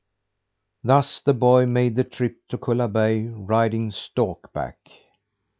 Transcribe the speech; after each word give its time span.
Thus 0.83 1.21
the 1.23 1.35
boy 1.35 1.67
made 1.67 1.95
the 1.95 2.03
trip 2.03 2.37
to 2.49 2.57
Kullaberg, 2.57 3.47
riding 3.47 3.91
stork 3.91 4.51
back. 4.51 4.79